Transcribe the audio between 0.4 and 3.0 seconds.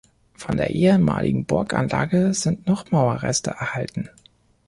der ehemaligen Burganlage sind noch